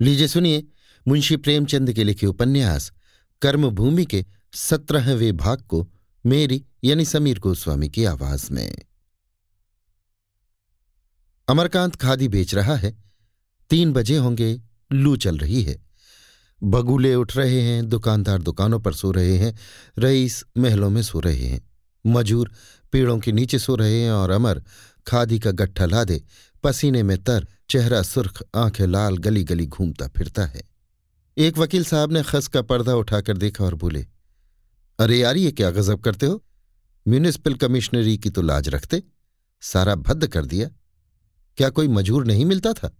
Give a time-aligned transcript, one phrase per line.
[0.00, 0.64] लीजिए सुनिए
[1.08, 2.92] मुंशी प्रेमचंद के लिखे उपन्यास,
[3.42, 5.92] कर्मभूमि के सत्रहवें भाग को
[6.26, 8.78] मेरी यानी समीर गोस्वामी की आवाज़ में।
[11.48, 13.04] अमरकांत खादी बेच रहा है।
[13.70, 14.60] तीन बजे होंगे,
[14.92, 15.82] लू चल रही है।
[16.62, 19.58] बगुले उठ रहे हैं, दुकानदार दुकानों पर सो रहे हैं,
[19.98, 21.70] रईस महलों में सो रहे हैं।
[22.06, 22.52] मजूर
[22.92, 24.64] पेड़ों के नीचे सो रहे हैं और अमर
[25.06, 26.24] खादी का गट्ठा लादे,
[26.62, 30.62] पसीने में तर चेहरा सुर्ख, आँखें लाल गली गली घूमता फिरता है।
[31.36, 34.06] एक वकील साहब ने खस का पर्दा उठाकर देखा और बोले,
[34.98, 36.42] अरे यार, ये क्या गजब करते हो?
[37.06, 39.02] म्यूनिसिपल कमिश्नरी की तो लाज रखते।
[39.62, 40.68] सारा भद्द कर दिया।
[41.58, 42.96] क्या कोई मजूर नहीं मिलता था?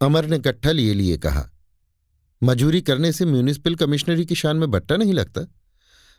[0.00, 1.48] अमर ने गट्ठा लिए लिए कहा,
[2.42, 5.40] मजूरी करने से म्यूनिसिपल कमिश्नरी की शान में बट्टा नहीं लगता।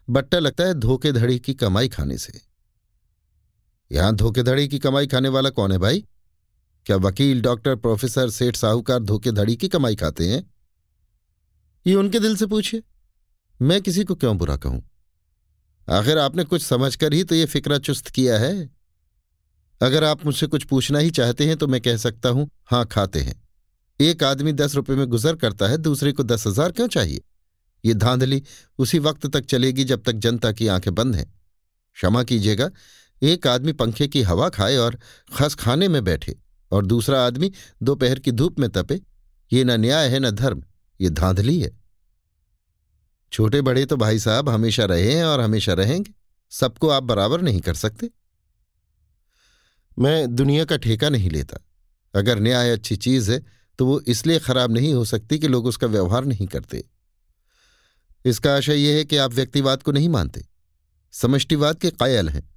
[0.10, 2.42] बट्टा लगता है धोखेधड़ी की कमाई खाने से।
[3.92, 6.06] यहाँ धोखेधड़ी की कमाई खाने वाला कौन है भाई?
[6.86, 10.54] क्या वकील, डॉक्टर, प्रोफेसर, सेठ, साहूकार धोखेधड़ी की कमाई खाते हैं?
[11.88, 12.84] ये उनके दिल से पूछिए।
[13.62, 14.90] मैं किसी को क्यों बुरा कहूँ?
[15.90, 18.70] आखिर आपने कुछ समझकर ही तो ये फिक्रा चुस्त किया है।
[19.82, 23.20] अगर आप मुझसे कुछ पूछना ही चाहते हैं तो मैं कह सकता हूँ, हाँ, खाते
[23.20, 23.50] हैं।
[24.00, 27.22] एक आदमी दस रुपए में गुजर करता है, दूसरे को दस हज़ार क्यों चाहिए?
[27.86, 28.44] ये धांधली
[28.80, 31.26] उसी वक्त तक चलेगी जब तक जनता की आँखें बंद हैं।
[31.96, 32.70] क्षमा कीजिएगा,
[33.22, 34.98] एक आदमी पंखे की हवा खाए और
[35.36, 36.36] खस खाने में बैठे।
[36.72, 37.52] और दूसरा आदमी
[37.84, 39.02] दोपहर की धूप में तपे,
[39.54, 40.64] ये न न्याय है, न धर्म,
[41.02, 41.72] ये धांधली है।
[43.32, 46.12] छोटे बड़े तो भाई साहब हमेशा रहे हैं और हमेशा रहेंगे,
[46.50, 48.10] सबको आप बराबर नहीं कर सकते।
[50.00, 51.58] मैं दुनिया का ठेका नहीं लेता।
[52.16, 53.44] अगर न्याय अच्छी चीज़ है
[53.78, 56.84] तो वो इसलिए खराब नहीं हो सकती कि लोग उसका व्यवहार नहीं करते।
[58.26, 60.46] इसका आशय यह है कि आप व्यक्तिवाद को नहीं मानते।
[61.12, 62.50] समष्टिवाद के कायल हैं।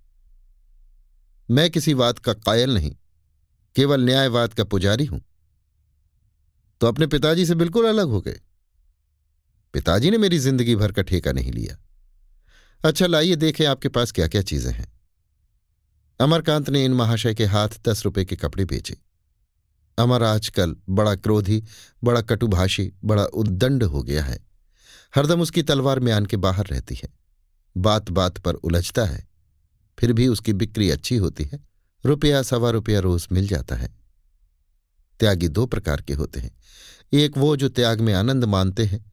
[1.51, 2.97] मैं किसी बात का कायल नहीं।
[3.77, 5.20] केवल न्यायवाद का पुजारी हूँ।
[6.80, 8.41] तो अपने पिताजी से बिल्कुल अलग हो गए।
[9.72, 11.78] पिताजी ने मेरी ज़िंदगी भर का ठेका नहीं लिया।
[12.84, 14.93] अच्छा लाइए देखें आपके पास क्या क्या चीज़ें हैं।
[16.21, 18.97] अमरकांत ने इन महाशय के हाथ दस रुपए के कपड़े बेचे।
[19.99, 21.65] अमर आजकल बड़ा क्रोधी,
[22.04, 24.38] बड़ा कटुभाषी, बड़ा उद्दंड हो गया है।
[25.16, 27.09] हरदम उसकी तलवार म्यान के बाहर रहती है।
[27.76, 29.28] बात बात पर उलझता है।
[29.99, 31.74] फिर भी उसकी बिक्री अच्छी होती है।
[32.06, 33.88] रुपया, सवा रुपया रोज मिल जाता है।
[35.20, 36.50] त्यागी दो प्रकार के होते हैं।
[37.12, 39.12] एक वो जो त्याग में आनंद मानते हैं,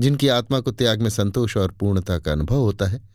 [0.00, 3.08] जिनकी आत्मा को त्याग में संतोष और पूर्णता का अनुभव होता है,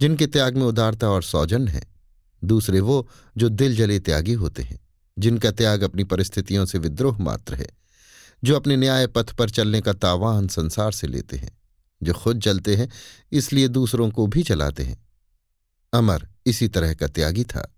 [0.00, 1.82] जिनके त्याग में उदारता और सौजन है।
[2.44, 4.80] दूसरे वो जो दिल जले त्यागी होते हैं,
[5.18, 7.68] जिनका त्याग अपनी परिस्थितियों से विद्रोह मात्र है,
[8.44, 11.58] जो अपने न्याय पथ पर चलने का तावान संसार से लेते हैं,
[12.02, 12.88] जो खुद जलते हैं,
[13.32, 15.08] इसलिए दूसरों को भी चलाते हैं।
[15.92, 17.74] अमर इसी तरह का त्यागी था।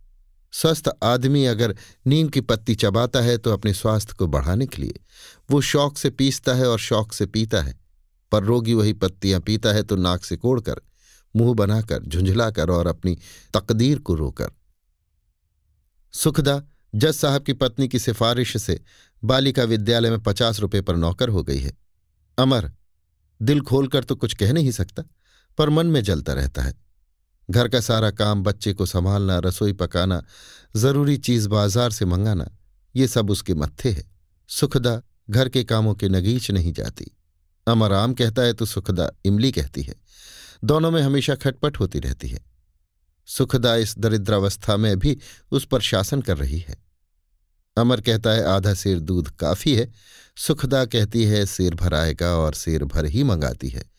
[0.53, 1.75] स्वस्थ आदमी अगर
[2.07, 5.01] नीम की पत्ती चबाता है तो अपने स्वास्थ्य को बढ़ाने के लिए
[5.51, 7.81] वो शौक से पीसता है और शौक से पीता है।
[8.33, 10.81] पर रोगी वही पत्तियाँ पीता है तो नाक से कोड़कर,
[11.37, 13.19] मुँह बनाकर, झुंझलाकर और अपनी
[13.55, 14.51] तकदीर को रोकर।
[16.13, 16.63] सुखदा,
[16.95, 18.81] जज साहब की पत्नी की सिफारिश से
[19.25, 21.73] बालिका विद्यालय में पचास रुपये पर नौकर हो गई है।
[22.39, 22.73] अमर,
[23.43, 25.03] दिल खोलकर तो कुछ कह नहीं सकता,
[25.59, 26.82] पर मन में जलता रहता है।
[27.53, 30.23] घर का सारा काम बच्चे को संभालना, रसोई पकाना,
[30.77, 32.49] ज़रूरी चीज़ बाज़ार से मंगाना,
[32.97, 34.05] ये सब उसके मत्थे है।
[34.49, 37.11] सुखदा घर के कामों के नगीच नहीं जाती।
[37.67, 39.95] अमराम कहता है तो सुखदा इमली कहती है।
[40.65, 42.39] दोनों में हमेशा खटपट होती रहती है।
[43.27, 45.19] सुखदा इस दरिद्रावस्था में भी
[45.51, 46.77] उस पर शासन कर रही है।
[47.77, 49.93] अमर कहता है, आधा शेर दूध काफ़ी है।
[50.37, 53.92] सुखदा कहती है, सिर भर आएगा और शेर भर ही मंगाती है।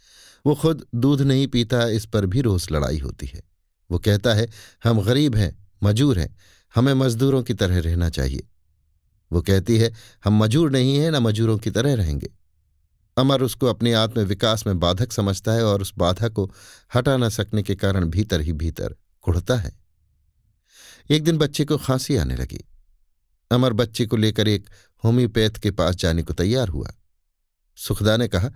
[0.46, 3.44] वो खुद दूध नहीं पीता, इस पर भी रोज लड़ाई होती है।
[3.92, 4.50] वो कहता है,
[4.84, 6.38] हम गरीब हैं, मजूर हैं,
[6.76, 8.48] हमें मजदूरों की तरह रहना चाहिए।
[9.32, 9.94] वो कहती है,
[10.24, 12.30] हम मजूर नहीं हैं, न मजूरों की तरह रहेंगे।
[13.18, 16.52] अमर उसको अपने आत्म विकास में बाधक समझता है और उस बाधा को
[16.96, 19.80] हटा न सकने के कारण भीतर ही भीतर कुढ़ता है।
[21.10, 22.66] एक दिन बच्चे को खांसी आने लगी।
[23.52, 24.70] अमर बच्चे को लेकर एक
[25.04, 26.94] होम्योपैथ के पास जाने को तैयार हुआ।
[27.76, 28.52] सुखदा ने कहा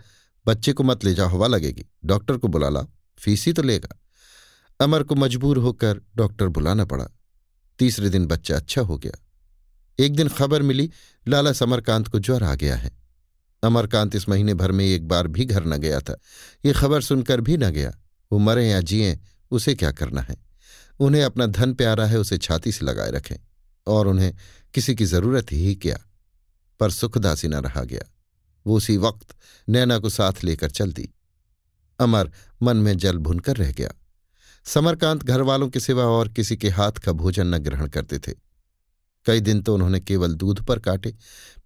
[0.47, 2.81] बच्चे को मत ले जाओ, हवा लगेगी। डॉक्टर को बुला ला
[3.19, 3.99] फ़ीस ही तो लेगा।
[4.81, 7.07] अमर को मजबूर होकर डॉक्टर बुलाना पड़ा।
[7.79, 9.25] तीसरे दिन बच्चा अच्छा हो गया।
[9.99, 10.91] एक दिन खबर मिली,
[11.27, 12.91] लाला समरकांत को ज्वर आ गया है।
[13.63, 16.19] अमरकांत इस महीने भर में एक बार भी घर न गया था।
[16.65, 17.99] ये खबर सुनकर भी न गया।
[18.31, 19.19] वो मरे या जिए,
[19.51, 20.37] उसे क्या करना है?
[20.99, 23.35] उन्हें अपना धन प्यारा है, उसे छाती से लगाए रखें।
[23.87, 24.35] और उन्हें
[24.73, 25.99] किसी की ज़रूरत ही क्या?
[26.79, 28.16] पर सुखदासी न रहा गया।
[28.67, 29.35] वो उसी वक्त
[29.67, 31.09] नैना को साथ लेकर चल दी।
[31.99, 32.31] अमर
[32.61, 33.89] मन में जल भुनकर रह गया।
[34.65, 38.33] समरकांत घर वालों के सिवा और किसी के हाथ का भोजन न ग्रहण करते थे।
[39.25, 41.13] कई दिन तो उन्होंने केवल दूध पर काटे,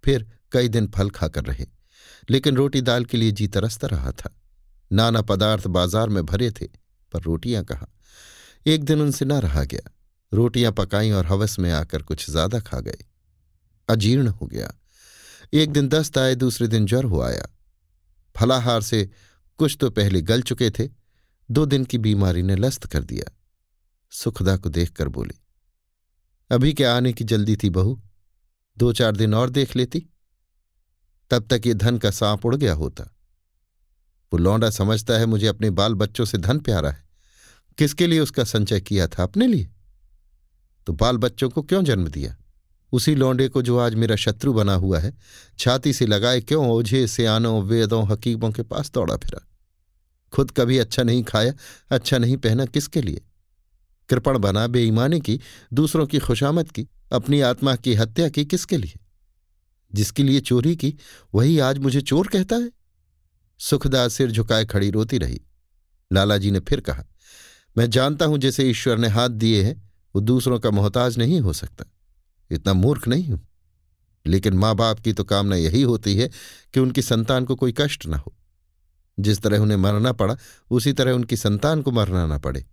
[0.04, 1.66] फिर कई दिन फल खाकर रहे,
[2.28, 4.34] लेकिन रोटी दाल के लिए जी तरसता रहा था।
[4.90, 6.66] नाना पदार्थ बाज़ार में भरे थे,
[7.12, 7.86] पर रोटियाँ कहा?
[8.66, 9.90] एक दिन उनसे न रहा गया।
[10.32, 13.04] रोटियाँ पकाई और हवस में आकर कुछ ज़्यादा खा गए।
[13.88, 14.72] अजीर्ण हो गया।
[15.52, 17.46] एक दिन दस्त आए, दूसरे दिन ज्वर हो आया।
[18.36, 19.10] फलाहार से
[19.58, 20.88] कुछ तो पहले गल चुके थे,
[21.50, 23.30] दो दिन की बीमारी ने लस्त कर दिया।
[24.12, 25.34] सुखदा को देखकर बोली,
[26.50, 28.00] अभी क्या आने की जल्दी थी बहू,
[28.78, 30.06] दो चार दिन और देख लेती।
[31.30, 33.04] तब तक ये धन का सांप उड़ गया होता।
[34.32, 37.04] वो लौंडा समझता है मुझे अपने बाल बच्चों से धन प्यारा है।
[37.78, 39.70] किसके लिए उसका संचय किया था अपने लिए?
[40.86, 42.36] तो बाल बच्चों को क्यों जन्म दिया?
[42.92, 45.14] उसी लौंडे को जो आज मेरा शत्रु बना हुआ है,
[45.58, 49.48] छाती से लगाए क्यों, ओझे सियानों वेदों हकीमों के पास दौड़ा फिरा।
[50.32, 51.52] खुद कभी अच्छा नहीं खाया
[51.90, 53.22] अच्छा नहीं पहना किसके लिए?
[54.08, 55.40] कृपण बना बेईमानी की,
[55.72, 58.98] दूसरों की खुशामद की, अपनी आत्मा की हत्या की किसके लिए?
[59.94, 60.94] जिसके लिए चोरी की,
[61.34, 62.72] वही आज मुझे चोर कहता है।
[63.58, 65.40] सुखदास सिर झुकाए खड़ी रोती रही।
[66.12, 67.04] लालाजी ने फिर कहा,
[67.78, 71.52] मैं जानता हूँ जैसे ईश्वर ने हाथ दिए हैं, वो दूसरों का मोहताज नहीं हो
[71.52, 71.84] सकता।
[72.52, 73.48] इतना मूर्ख नहीं हूँ।
[74.26, 76.28] लेकिन माँ बाप की तो कामना यही होती है
[76.74, 78.34] कि उनकी संतान को कोई कष्ट ना हो।
[79.20, 80.36] जिस तरह उन्हें मरना पड़ा,
[80.70, 82.66] उसी तरह उनकी संतान को मरना ना पड़े।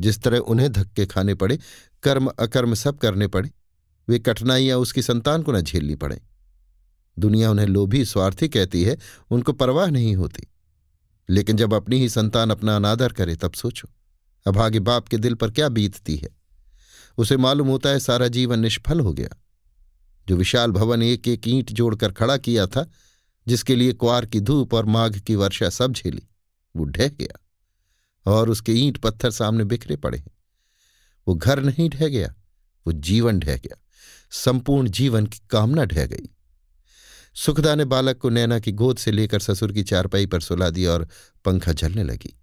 [0.00, 1.58] जिस तरह उन्हें धक्के खाने पड़े,
[2.02, 3.50] कर्म अकर्म सब करने पड़े,
[4.08, 6.20] वे कठिनाइयाँ उसकी संतान को न झेलनी पड़े।
[7.18, 8.98] दुनिया उन्हें लोभी स्वार्थी कहती है,
[9.30, 10.46] उनको परवाह नहीं होती।
[11.30, 13.88] लेकिन जब अपनी ही संतान अपना अनादर करे, तब सोचो
[14.46, 16.37] अभागे बाप के दिल पर क्या बीतती है?
[17.18, 19.28] उसे मालूम होता है सारा जीवन निष्फल हो गया।
[20.28, 22.90] जो विशाल भवन एक एक ईंट जोड़कर खड़ा किया था,
[23.48, 26.28] जिसके लिए क्वार की धूप और माघ की वर्षा सब झेली,
[26.76, 27.40] वो ढह गया
[28.26, 30.30] और उसके ईंट पत्थर सामने बिखरे पड़े हैं।
[31.28, 32.34] वो घर नहीं ढह गया,
[32.86, 33.78] वो जीवन ढह गया,
[34.30, 36.30] संपूर्ण जीवन की कामना ढह गई।
[37.34, 40.92] सुखदा ने बालक को नैना की गोद से लेकर ससुर की चारपाई पर सुला दिया
[40.92, 41.08] और
[41.44, 42.40] पंखा जलने लगी।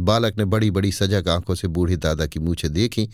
[0.00, 3.08] बालक ने बड़ी बड़ी सजग आँखों से बूढ़े दादा की मूछे देखी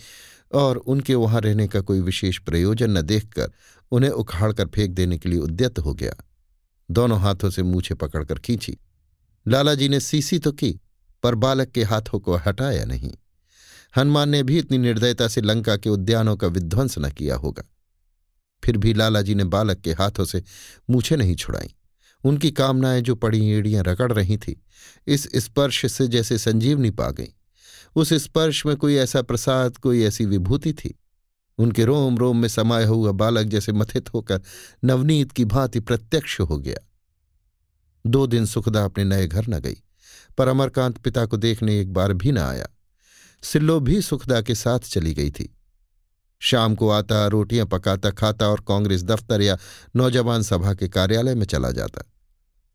[0.52, 3.52] और उनके वहाँ रहने का कोई विशेष प्रयोजन न देखकर
[3.90, 6.12] उन्हें उखाड़कर फेंक देने के लिए उद्यत हो गया।
[6.90, 8.78] दोनों हाथों से मूछे पकड़कर खींची।
[9.48, 10.80] लालाजी ने सीसी तो की,
[11.22, 13.14] पर बालक के हाथों को हटाया नहीं।
[13.96, 17.62] हनुमान ने भी इतनी निर्दयता से लंका के उद्यानों का विध्वंस न किया होगा।
[18.64, 20.42] फिर भी लालाजी ने बालक के हाथों से
[20.90, 21.74] मूछे नहीं छुड़ाई।
[22.24, 24.62] उनकी कामनाएँ जो पड़ी एड़ियाँ रगड़ रही थी,
[25.06, 27.35] इस स्पर्श से जैसे संजीवनी पा गई।
[27.96, 30.98] उस स्पर्श में कोई ऐसा प्रसाद, कोई ऐसी विभूति थी।
[31.58, 34.42] उनके रोम रोम में समाया हुआ बालक जैसे मथित होकर
[34.84, 36.88] नवनीत की भांति प्रत्यक्ष हो गया।
[38.06, 39.82] दो दिन सुखदा अपने नए घर न गई,
[40.38, 42.68] पर अमरकांत पिता को देखने एक बार भी न आया।
[43.42, 45.52] सिल्लो भी सुखदा के साथ चली गई थी।
[46.40, 49.58] शाम को आता, रोटियाँ पकाता, खाता और कांग्रेस दफ्तर या
[49.96, 52.12] नौजवान सभा के कार्यालय में चला जाता।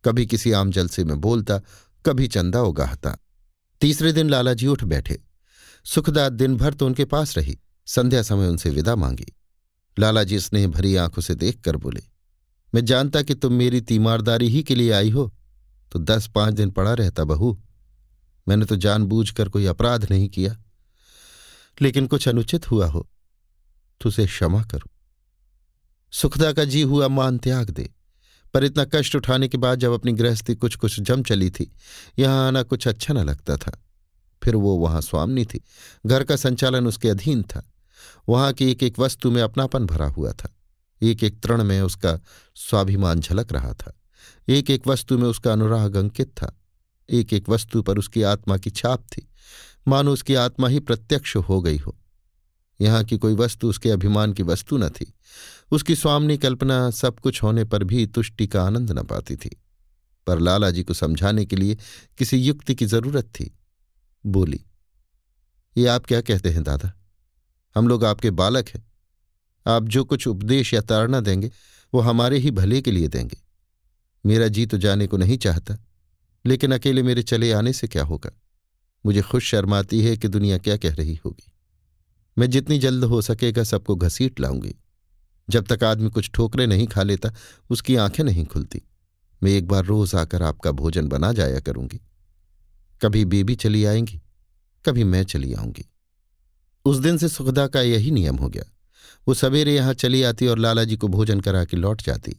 [0.05, 1.59] कभी किसी आम जलसे में बोलता,
[2.05, 3.17] कभी चंदा उगाहता।
[3.81, 5.19] तीसरे दिन लालाजी उठ बैठे।
[5.85, 7.57] सुखदा दिन भर तो उनके पास रही।
[7.87, 9.25] संध्या समय उनसे विदा मांगी।
[9.97, 12.01] लालाजी स्नेह भरी आँखों से देखकर बोले,
[12.73, 15.31] मैं जानता कि तुम मेरी तीमारदारी ही के लिए आई हो
[15.91, 17.57] तो दस पाँच दिन पड़ा रहता बहू।
[18.47, 20.55] मैंने तो जानबूझकर कोई अपराध नहीं किया,
[21.77, 23.07] लेकिन कुछ अनुचित हुआ हो
[24.01, 24.89] तो उसे क्षमा करो।
[26.13, 27.89] सुखदा का जी हुआ मान त्याग दे।
[28.53, 31.71] पर इतना कष्ट उठाने के बाद जब अपनी गृहस्थी कुछ कुछ जम चली थी,
[32.19, 33.83] यहाँ आना कुछ अच्छा न लगता था।
[34.43, 35.63] फिर वो वहाँ स्वामनी थी।
[36.05, 37.71] घर का संचालन उसके अधीन था।
[38.29, 40.55] वहाँ की एक एक वस्तु में अपनापन भरा हुआ था।
[41.01, 42.19] एक एक तृण में उसका
[42.55, 43.93] स्वाभिमान झलक रहा था।
[44.49, 46.59] एक एक वस्तु में उसका अनुराग अंकित था।
[47.09, 49.29] एक एक वस्तु पर उसकी आत्मा की छाप थी।
[49.87, 51.97] मानो उसकी आत्मा ही प्रत्यक्ष हो गई हो।
[52.81, 55.13] यहाँ की कोई वस्तु उसके अभिमान की वस्तु न थी।
[55.71, 59.49] उसकी स्वामनी कल्पना सब कुछ होने पर भी तुष्टि का आनंद न पाती थी।
[60.27, 61.77] पर लाला जी को समझाने के लिए
[62.17, 63.57] किसी युक्ति की ज़रूरत थी।
[64.25, 64.59] बोली,
[65.77, 66.93] ये आप क्या कहते हैं दादा?
[67.75, 68.85] हम लोग आपके बालक हैं।
[69.65, 71.51] आप जो कुछ उपदेश या ताड़ना देंगे,
[71.93, 73.37] वो हमारे ही भले के लिए देंगे।
[74.25, 75.77] मेरा जी तो जाने को नहीं चाहता,
[76.45, 78.31] लेकिन अकेले मेरे चले आने से क्या होगा?
[79.05, 81.51] मुझे खुश शर्माती है कि दुनिया क्या कह रही होगी।
[82.37, 84.75] मैं जितनी जल्द हो सकेगा सबको घसीट लाऊँगी।
[85.51, 87.33] जब तक आदमी कुछ ठोकरे नहीं खा लेता,
[87.69, 88.81] उसकी आँखें नहीं खुलती।
[89.43, 91.99] मैं एक बार रोज आकर आपका भोजन बना जाया करूँगी।
[93.01, 94.21] कभी बेबी चली आएँगी,
[94.85, 95.85] कभी मैं चली आऊँगी।
[96.85, 98.63] उस दिन से सुखदा का यही नियम हो गया।
[99.27, 102.31] वो सवेरे यहाँ चली आती और लालाजी को भोजन करा के लौट जाती।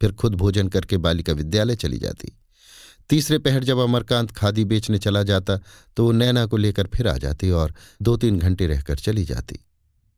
[0.00, 2.32] फिर खुद भोजन करके बालिका विद्यालय चली जाती।
[3.10, 5.56] तीसरे पहर जब अमरकांत खादी बेचने चला जाता
[5.96, 9.58] तो वो नैना को लेकर फिर आ जाती और दो तीन घंटे रहकर चली जाती।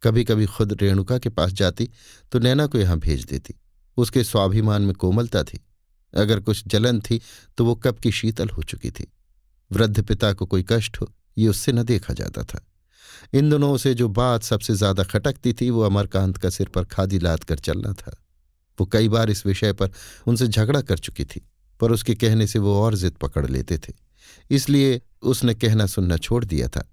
[0.05, 1.89] कभी कभी खुद रेणुका के पास जाती
[2.33, 3.55] तो नैना को यहाँ भेज देती।
[3.97, 5.61] उसके स्वाभिमान में कोमलता थी।
[6.15, 7.21] अगर कुछ जलन थी
[7.59, 9.07] तो वो कब की शीतल हो चुकी थी।
[9.71, 12.65] वृद्ध पिता को कोई कष्ट हो, ये उससे न देखा जाता था।
[13.35, 17.19] इन दोनों से जो बात सबसे ज़्यादा खटकती थी, वो अमरकांत का सिर पर खादी
[17.19, 18.17] लाद कर चलना था।
[18.79, 19.91] वो कई बार इस विषय पर
[20.27, 21.41] उनसे झगड़ा कर चुकी थी,
[21.81, 23.93] पर उसके कहने से वो और जिद पकड़ लेते थे।
[24.51, 26.89] इसलिए उसने कहना सुनना छोड़ दिया था।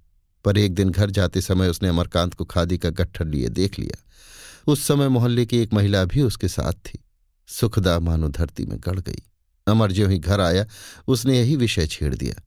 [0.45, 4.03] पर एक दिन घर जाते समय उसने अमरकांत को खादी का गट्ठर लिए देख लिया।
[4.67, 6.99] उस समय मोहल्ले की एक महिला भी उसके साथ थी।
[7.49, 9.23] सुखदा मानो धरती में गड़ गई।
[9.67, 10.65] अमर ज्यों ही घर आया,
[11.07, 12.41] उसने यही विषय छेड़ दिया।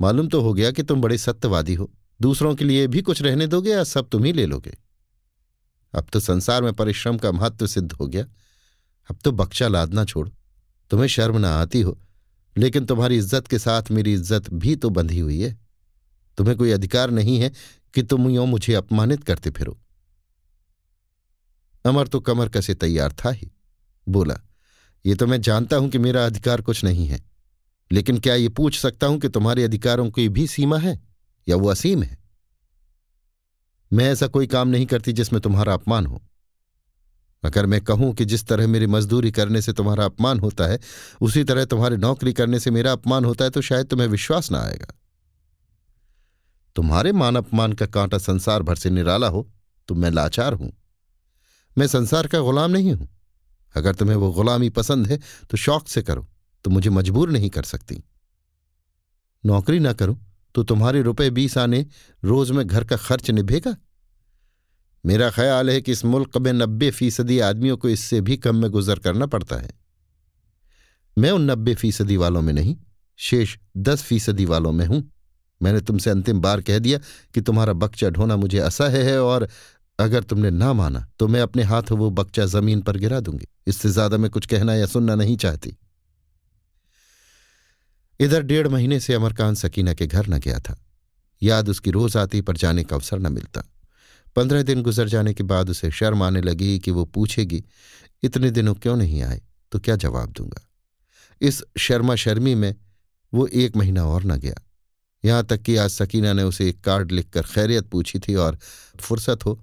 [0.00, 3.46] मालूम तो हो गया कि तुम बड़े सत्यवादी हो। दूसरों के लिए भी कुछ रहने
[3.46, 4.76] दोगे या सब तुम ही ले लोगे?
[5.94, 8.24] अब तो संसार में परिश्रम का महत्व सिद्ध हो गया।
[9.10, 10.28] अब तो बक्शा लादना छोड़।
[10.90, 11.98] तुम्हें शर्म ना आती हो,
[12.56, 15.56] लेकिन तुम्हारी इज़्ज़त के साथ मेरी इज़्ज़त भी तो बंधी हुई है।
[16.38, 17.50] तुम्हें कोई अधिकार नहीं है
[17.94, 19.78] कि तुम यो मुझे अपमानित करते फिरो।
[21.84, 23.50] अमर तो कमर कसे तैयार था ही।
[24.06, 24.40] बोला,
[25.04, 27.22] ये तो मैं जानता हूँ कि मेरा अधिकार कुछ नहीं है,
[27.90, 31.00] लेकिन क्या ये पूछ सकता हूँ कि तुम्हारे अधिकारों की भी सीमा है
[31.46, 32.18] या वो असीम है?
[33.90, 36.22] मैं ऐसा कोई काम नहीं करती जिसमें तुम्हारा अपमान हो।
[37.42, 40.78] अगर मैं कहूँ कि जिस तरह मेरी मजदूरी करने से तुम्हारा अपमान होता है,
[41.20, 44.60] उसी तरह तुम्हारी नौकरी करने से मेरा अपमान होता है तो शायद तुम्हें विश्वास ना
[44.60, 44.94] आएगा।
[46.76, 49.46] तुम्हारे मान अपमान का कांटा संसार भर से निराला हो
[49.88, 50.72] तो मैं लाचार हूँ।
[51.76, 53.08] मैं संसार का गुलाम नहीं हूँ।
[53.74, 55.18] अगर तुम्हें वो गुलामी पसंद है
[55.50, 56.26] तो शौक से करो
[56.64, 58.02] तो मुझे मजबूर नहीं कर सकती।
[59.44, 60.18] नौकरी ना करूँ
[60.54, 61.84] तो तुम्हारे रुपए बीस आने
[62.22, 63.76] रोज में घर का खर्च निभेगा?
[65.04, 68.70] मेरा ख्याल है कि इस मुल्क में नब्बे फ़ीसदी आदमियों को इससे भी कम में
[68.70, 69.70] गुजर करना पड़ता है।
[71.16, 72.76] मैं उन नब्बे फ़ीसदी वालों में नहीं,
[73.20, 75.02] शेष दस फ़ीसदी वालों में हूँ।
[75.60, 76.98] मैंने तुमसे अंतिम बार कह दिया
[77.34, 79.48] कि तुम्हारा बच्चा ढोना मुझे असह्य है और
[79.98, 83.88] अगर तुमने ना माना तो मैं अपने हाथ वो बच्चा ज़मीन पर गिरा दूँगी। इससे
[83.88, 85.76] ज़्यादा मैं कुछ कहना या सुनना नहीं चाहती।
[88.20, 90.76] इधर डेढ़ महीने से अमरकांत सकीना के घर न गया था।
[91.42, 93.62] याद उसकी रोज आती पर जाने का अवसर न मिलता।
[94.36, 97.64] पंद्रह दिन गुजर जाने के बाद उसे शर्म आने लगी कि वो पूछेगी,
[98.22, 99.42] इतने दिनों क्यों नहीं आए?
[99.72, 100.68] तो क्या जवाब दूँगा?
[101.40, 102.74] इस शर्मा शर्मी में
[103.32, 104.63] वो एक महीना और न गया।
[105.24, 108.58] यहाँ तक कि आज सकीना ने उसे एक कार्ड लिखकर खैरियत पूछी थी और
[109.00, 109.58] फुर्सत हो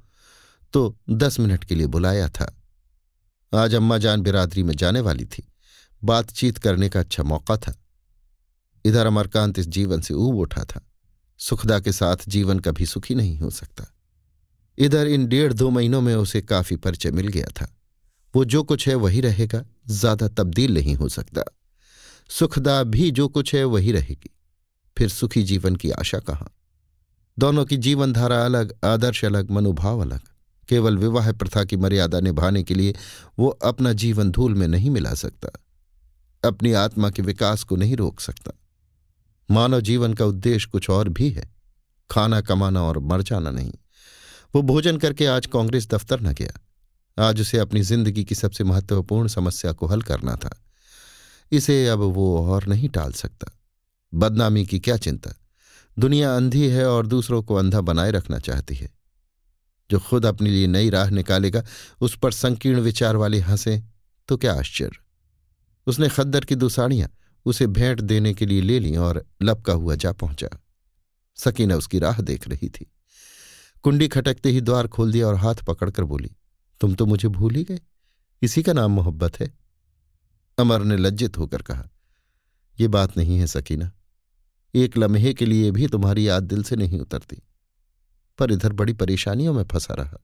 [0.74, 2.54] तो दस मिनट के लिए बुलाया था।
[3.52, 5.44] आज अम्मा जान बिरादरी में जाने वाली थी।
[6.02, 7.74] बातचीत करने का अच्छा मौका था।
[8.86, 10.82] इधर अमरकांत इस जीवन से ऊब उठा था।
[11.40, 13.86] सुखदा के साथ जीवन कभी सुखी नहीं हो सकता।
[14.78, 17.68] इधर इन डेढ़ दो महीनों में उसे काफ़ी परिचय मिल गया था।
[18.34, 21.44] वो जो कुछ है वही रहेगा, ज़्यादा तब्दील नहीं हो सकता।
[22.30, 24.30] सुखदा भी जो कुछ है वही रहेगी।
[25.02, 26.54] फिर सुखी जीवन की आशा कहाँ।
[27.40, 30.20] दोनों की जीवनधारा अलग, आदर्श अलग, मनोभाव अलग।
[30.70, 32.96] केवल विवाह प्रथा की मर्यादा निभाने के लिए
[33.40, 35.50] वो अपना जीवन धूल में नहीं मिला सकता।
[36.48, 38.52] अपनी आत्मा के विकास को नहीं रोक सकता।
[39.52, 41.56] मानव जीवन का उद्देश्य कुछ और भी है।
[42.12, 43.74] खाना कमाना और मर जाना नहीं।
[44.56, 46.60] वो भोजन करके आज कांग्रेस दफ्तर न गया।
[47.30, 50.64] आज उसे अपनी ज़िंदगी की सबसे महत्वपूर्ण समस्या को हल करना था।
[51.52, 53.58] इसे अब वो और नहीं टाल सकता।
[54.14, 55.32] बदनामी की क्या चिंता?
[56.00, 58.90] दुनिया अंधी है और दूसरों को अंधा बनाए रखना चाहती है।
[59.92, 61.64] जो खुद अपने लिए नई राह निकालेगा,
[62.02, 63.84] उस पर संकीर्ण विचार वाले हंसे
[64.28, 65.00] तो क्या आश्चर्य?
[65.88, 67.10] उसने खद्दर की दो साड़ियाँ
[67.46, 70.48] उसे भेंट देने के लिए ले ली और लपका हुआ जा पहुँचा।
[71.36, 72.92] सकीना उसकी राह देख रही थी।
[73.84, 76.32] कुंडी खटकते ही द्वार खोल दिया और हाथ पकड़कर बोली,
[76.82, 77.80] तुम तो मुझे भूल ही गए।
[78.42, 79.54] इसी का नाम मोहब्बत है।
[80.58, 81.90] अमर ने लज्जित होकर कहा
[82.80, 83.92] यह बात नहीं है सकीना।
[84.74, 87.44] एक लम्हे के लिए भी तुम्हारी याद दिल से नहीं उतरती।
[88.40, 90.18] पर इधर बड़ी परेशानियों में फंसा रहा।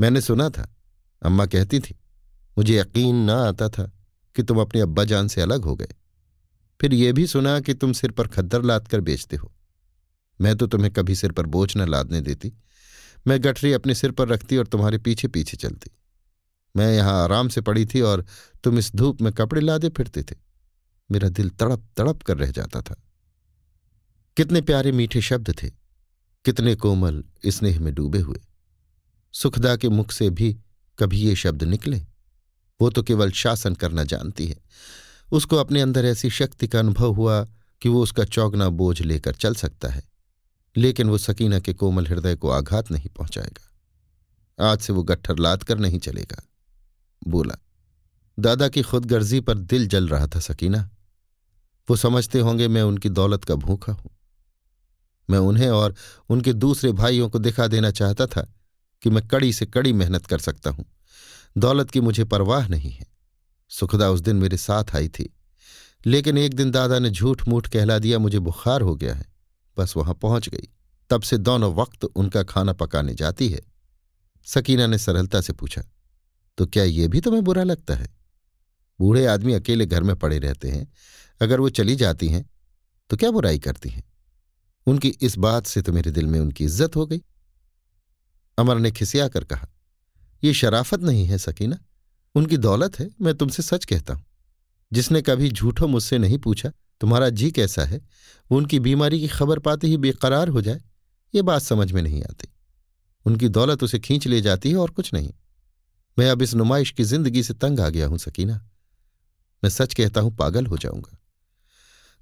[0.00, 0.76] मैंने सुना था,
[1.22, 1.98] अम्मा कहती थी,
[2.58, 3.92] मुझे यकीन ना आता था
[4.34, 5.88] कि तुम अपने अब्बा जान से अलग हो गए।
[6.80, 9.52] फिर यह भी सुना कि तुम सिर पर खद्दर लाद कर बेचते हो।
[10.40, 12.52] मैं तो तुम्हें कभी सिर पर बोझ न लादने देती।
[13.26, 15.90] मैं गठरी अपने सिर पर रखती और तुम्हारे पीछे पीछे चलती।
[16.76, 18.24] मैं यहाँ आराम से पड़ी थी और
[18.64, 20.49] तुम इस धूप में कपड़े लादे फिरते थे।
[21.10, 22.96] मेरा दिल तड़प तड़प कर रह जाता था।
[24.36, 25.70] कितने प्यारे मीठे शब्द थे,
[26.44, 28.40] कितने कोमल स्नेह में डूबे हुए।
[29.34, 30.52] सुखदा के मुख से भी
[30.98, 32.02] कभी ये शब्द निकले।
[32.80, 34.56] वो तो केवल शासन करना जानती है।
[35.32, 37.44] उसको अपने अंदर ऐसी शक्ति का अनुभव हुआ
[37.82, 40.02] कि वो उसका चौगना बोझ लेकर चल सकता है,
[40.76, 45.62] लेकिन वो सकीना के कोमल हृदय को आघात नहीं पहुंचाएगा। आज से वो गट्ठर लाद
[45.62, 46.42] कर नहीं चलेगा।
[47.22, 47.56] बोला,
[48.38, 50.88] दादा की खुदगर्जी पर दिल जल रहा था, सकीना।
[51.90, 54.10] वो समझते होंगे मैं उनकी दौलत का भूखा हूँ।
[55.30, 55.94] मैं उन्हें और
[56.28, 58.54] उनके दूसरे भाइयों को दिखा देना चाहता था
[59.02, 60.84] कि मैं कड़ी से कड़ी मेहनत कर सकता हूँ।
[61.58, 63.06] दौलत की मुझे परवाह नहीं है।
[63.68, 65.36] सुखदा उस दिन मेरे साथ आई थी।
[66.06, 69.26] लेकिन एक दिन दादा ने झूठ मूठ कहला दिया, मुझे बुखार हो गया है।
[69.78, 70.68] बस वहाँ पहुँच गई।
[71.10, 73.60] तब से दोनों वक्त उनका खाना पकाने जाती है।
[74.44, 75.82] सकीना ने सरलता से पूछा
[76.58, 78.08] तो क्या ये भी तुम्हें बुरा लगता है?
[79.00, 80.92] बूढ़े आदमी अकेले घर में पड़े रहते हैं।
[81.40, 82.44] अगर वो चली जाती हैं
[83.10, 84.02] तो क्या बुराई करती हैं?
[84.86, 87.20] उनकी इस बात से तो मेरे दिल में उनकी इज़्ज़त हो गई।
[88.58, 89.68] अमर ने खिसिया कर कहा,
[90.42, 91.78] ये शराफत नहीं है, सकीना।
[92.34, 94.24] उनकी दौलत है, मैं तुमसे सच कहता हूँ।
[94.92, 96.70] जिसने कभी झूठो मुझसे नहीं पूछा,
[97.00, 97.98] तुम्हारा जी कैसा है?
[98.50, 100.80] वो उनकी बीमारी की खबर पाते ही बेकरार हो जाए,
[101.34, 102.48] ये बात समझ में नहीं आती।
[103.26, 105.32] उनकी दौलत उसे खींच ले जाती है और कुछ नहीं।
[106.16, 108.60] मैं अब इस नुमाइश की ज़िंदगी से तंग आ गया हूँ, सकीना।
[109.62, 111.16] मैं सच कहता हूँ, पागल हो जाऊँगा।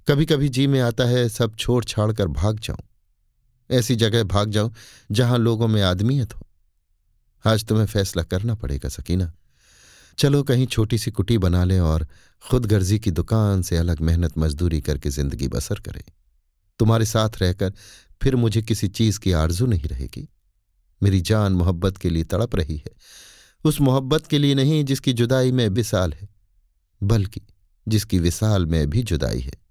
[0.09, 2.77] कभी कभी जी में आता है, सब छोड़ छाड़ कर भाग जाऊँ।
[3.69, 4.73] ऐसी जगह भाग जाऊँ,
[5.11, 6.47] जहाँ लोगों में आदमियत हो।
[7.45, 9.33] आज तुम्हें फैसला करना पड़ेगा, सकीना।
[10.17, 12.07] चलो कहीं छोटी सी कुटी बना लें और
[12.49, 16.03] खुद गर्जी की दुकान से अलग मेहनत मजदूरी करके ज़िंदगी बसर करें।
[16.79, 17.73] तुम्हारे साथ रहकर
[18.21, 20.29] फिर मुझे किसी चीज़ की आरज़ू नहीं रहेगी।
[21.03, 22.91] मेरी जान मोहब्बत के लिए तड़प रही है।
[23.65, 26.29] उस मोहब्बत के लिए नहीं जिसकी जुदाई में विशाल है,
[27.03, 27.41] बल्कि
[27.87, 29.68] जिसकी विशाल में भी जुदाई है।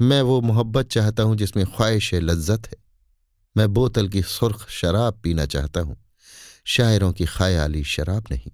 [0.00, 2.76] मैं वो मोहब्बत चाहता हूँ जिसमें ख्वाहिश लज्जत है।
[3.56, 5.96] मैं बोतल की सुर्ख शराब पीना चाहता हूँ।
[6.64, 8.52] शायरों की ख्याली शराब नहीं।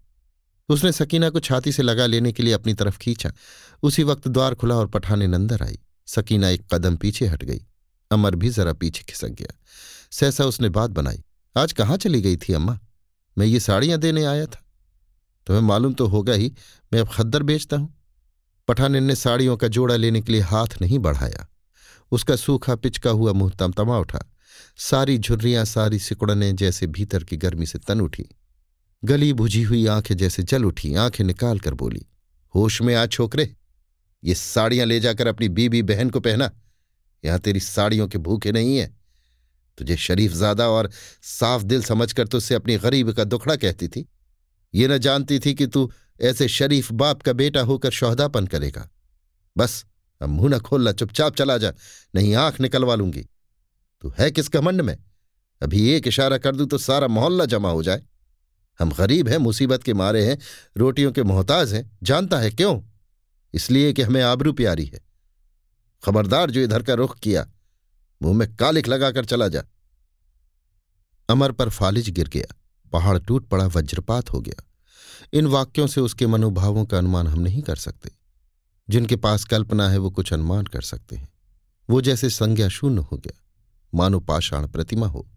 [0.68, 3.32] उसने सकीना को छाती से लगा लेने के लिए अपनी तरफ़ खींचा।
[3.82, 7.66] उसी वक्त द्वार खुला और पठाने नंदर आई। सकीना एक कदम पीछे हट गई।
[8.10, 9.58] अमर भी जरा पीछे खिसक गया।
[10.10, 11.22] सहसा उसने बात बनाई।
[11.56, 12.78] आज कहाँ चली गई थी अम्मा?
[13.38, 14.64] मैं ये साड़ियाँ देने आया था।
[15.46, 16.54] तुम्हें मालूम तो होगा ही,
[16.92, 18.01] मैं अब खद्दर बेचता हूँ।
[18.68, 21.48] पठानिन ने साड़ियों का जोड़ा लेने के लिए हाथ नहीं बढ़ाया।
[22.12, 24.18] उसका सूखा पिचका हुआ मुँह तमतमा उठा।
[24.76, 28.24] सारी झुर्रियाँ, सारी सिकुड़ने जैसे भीतर की गर्मी से तन उठी।
[29.04, 32.06] गली बुझी हुई आँखें जैसे जल उठी, आँखें निकाल कर बोली,
[32.54, 33.54] होश में आ छोकरे,
[34.24, 36.50] ये साड़ियाँ ले जाकर अपनी बीबी बहन को पहना।
[37.24, 38.96] यहाँ तेरी साड़ियों के भूखे नहीं है।
[39.78, 40.90] तुझे शरीफ ज़्यादा और
[41.22, 44.08] साफ़ दिल समझकर तुझसे अपनी गरीब का दुखड़ा कहती थी।
[44.74, 48.90] ये न जानती थी कि तू ऐसे शरीफ बाप का बेटा होकर शोहदापन करेगा।
[49.56, 49.86] बस,
[50.22, 51.72] अब मुँह न खोलना, चुपचाप चला जा,
[52.14, 53.28] नहीं आँख निकलवा लूँगी।
[54.02, 54.98] तू है किस घमंड में?
[55.62, 58.02] अभी एक इशारा कर दूँ तो सारा मोहल्ला जमा हो जाए।
[58.78, 60.38] हम गरीब हैं, मुसीबत के मारे हैं,
[60.76, 62.82] रोटियों के मोहताज हैं, जानता है क्यों?
[63.54, 65.00] इसलिए कि हमें आबरू प्यारी है।
[66.04, 67.50] खबरदार जो इधर का रुख किया,
[68.22, 69.64] मुँह में कालिक लगाकर चला जा।
[71.28, 72.54] अमर पर फालिज गिर गया,
[72.92, 74.64] पहाड़ टूट पड़ा, वज्रपात हो गया।
[75.32, 78.10] इन वाक्यों से उसके मनोभावों का अनुमान हम नहीं कर सकते।
[78.90, 81.28] जिनके पास कल्पना है, वो कुछ अनुमान कर सकते हैं।
[81.90, 83.44] वो जैसे संज्ञा शून्य हो गया।
[83.94, 85.28] मानो पाषाण प्रतिमा हो।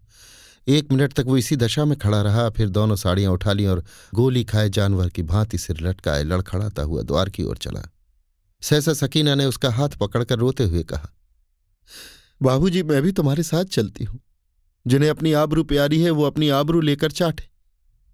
[0.68, 3.84] एक मिनट तक वो इसी दशा में खड़ा रहा, फिर दोनों साड़ियाँ उठा ली और
[4.14, 7.92] गोली खाए जानवर की भांति सिर लटकाए, लड़खड़ाता हुआ द्वार की ओर चला।
[8.60, 11.10] सहसा सकीना ने उसका हाथ पकड़कर रोते हुए कहा,
[12.42, 14.20] बाबूजी, मैं भी तुम्हारे साथ चलती हूँ।
[14.86, 17.48] जिन्हें अपनी आबरू प्यारी है, वो अपनी आबरू लेकर चाटे।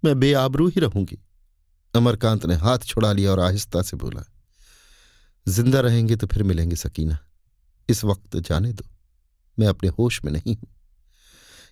[0.05, 1.19] मैं बेआबरू ही रहूँगी।
[1.93, 4.23] अमरकांत ने हाथ छुड़ा लिया और आहिस्ता से बोला,
[5.47, 7.17] ज़िंदा रहेंगे तो फिर मिलेंगे सकीना।
[7.89, 8.85] इस वक्त जाने दो।
[9.57, 10.67] मैं अपने होश में नहीं हूँ।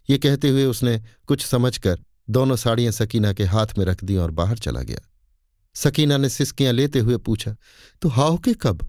[0.09, 4.31] ये कहते हुए उसने कुछ समझकर दोनों साड़ियाँ सकीना के हाथ में रख दी और
[4.31, 5.07] बाहर चला गया।
[5.75, 7.55] सकीना ने सिसकियाँ लेते हुए पूछा
[8.01, 8.87] तो हाओ के कब?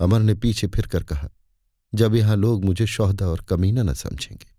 [0.00, 1.28] अमर ने पीछे फिरकर कहा,
[1.92, 4.55] जब यहाँ लोग मुझे शौहदा और कमीना न समझेंगे।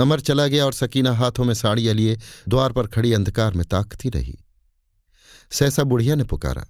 [0.00, 4.08] अमर चला गया और सकीना हाथों में साड़ियाँ लिए द्वार पर खड़ी अंधकार में ताकती
[4.08, 4.38] रही।
[5.50, 6.66] सहसा बुढ़िया ने पुकारा,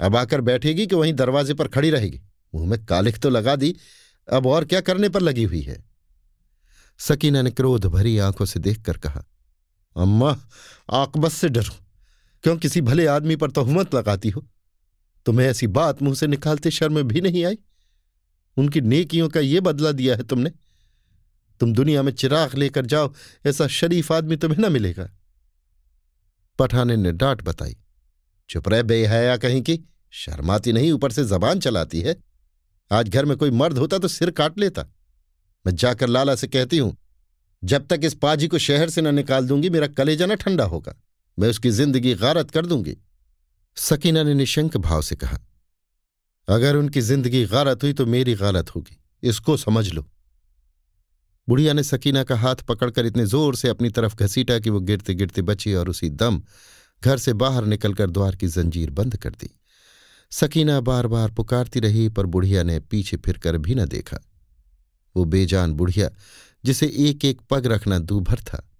[0.00, 2.20] अब आकर बैठेगी कि वहीं दरवाजे पर खड़ी रहेगी?
[2.54, 3.74] मुँह में कालिख तो लगा दी,
[4.28, 5.84] अब और क्या करने पर लगी हुई है?
[6.98, 9.24] सकीना ने क्रोध भरी आँखों से देखकर कहा,
[9.96, 10.36] अम्मा
[10.92, 11.74] आकबस से डरो।
[12.44, 14.44] क्यों किसी भले आदमी पर तोहमत लगाती हो?
[15.26, 17.58] तुम्हें ऐसी बात मुँह से निकालते शर्म भी नहीं आई?
[18.56, 20.50] उनकी नेकियों का ये बदला दिया है तुमने।
[21.60, 23.12] तुम दुनिया में चिराग लेकर जाओ,
[23.44, 25.08] ऐसा शरीफ आदमी तुम्हें न मिलेगा।
[26.58, 27.76] पठाने ने डांट बताई।
[28.50, 29.78] चुप रहे बेहया कहीं की,
[30.12, 32.16] शर्माती नहीं, ऊपर से जबान चलाती है।
[32.90, 34.82] आज घर में कोई मर्द होता तो सिर काट लेता।
[35.64, 36.96] मैं जाकर लाला से कहती हूँ,
[37.62, 40.94] जब तक इस पाजी को शहर से न निकाल दूँगी, मेरा कलेजा न ठंडा होगा।
[41.38, 42.96] मैं उसकी ज़िंदगी गारत कर दूँगी।
[43.76, 45.38] सकीना ने निशंक भाव से कहा,
[46.48, 50.06] अगर उनकी ज़िंदगी गारत हुई तो मेरी गारत होगी, इसको समझ लो।
[51.48, 55.14] बुढ़िया ने सकीना का हाथ पकड़कर इतने ज़ोर से अपनी तरफ़ घसीटा कि वो गिरते
[55.14, 56.42] गिरते बची और उसी दम
[57.02, 59.50] घर से बाहर निकलकर द्वार की जंजीर बंद कर दी।
[60.30, 64.18] सकीना बार बार पुकारती रही, पर बुढ़िया ने पीछे फिरकर भी न देखा।
[65.16, 66.10] वो बेजान बुढ़िया,
[66.64, 68.70] जिसे एक एक पग रखना दूभर था,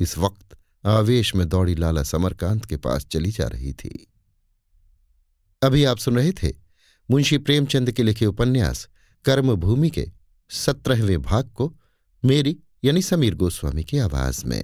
[0.00, 4.12] इस वक्त आवेश में दौड़ी लाला समरकांत के पास चली जा रही थी।
[5.62, 6.52] अभी आप सुन रहे थे
[7.10, 8.88] मुंशी प्रेमचंद के लिखे उपन्यास,
[9.24, 10.10] कर्मभूमि के
[10.50, 11.72] सत्रहवें भाग को
[12.25, 14.63] मेरी यानी समीर गोस्वामी की आवाज में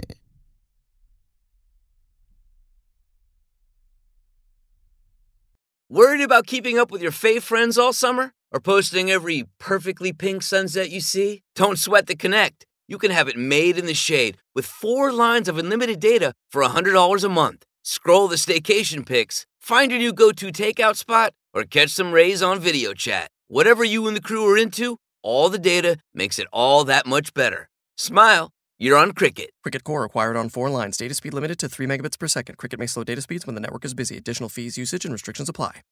[5.89, 8.31] Worried about keeping up with your fave friends all summer?
[8.51, 11.41] Or posting every perfectly pink sunset you see?
[11.55, 12.65] Don't sweat the connect.
[12.87, 16.63] You can have it made in the shade with four lines of unlimited data for
[16.63, 17.63] $100 a month.
[17.83, 22.41] Scroll the staycation pics, find your new go to takeout spot, or catch some rays
[22.41, 23.29] on video chat.
[23.47, 27.34] Whatever you and the crew are into, all the data makes it all that much
[27.34, 27.68] better.
[27.96, 29.50] Smile, you're on Cricket.
[29.62, 30.96] Cricket Core acquired on four lines.
[30.96, 32.56] Data speed limited to 3 megabits per second.
[32.56, 34.16] Cricket may slow data speeds when the network is busy.
[34.16, 35.82] Additional fees, usage, and restrictions apply.